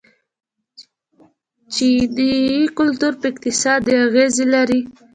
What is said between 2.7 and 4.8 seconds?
کلتور په اقتصاد اغیز لري.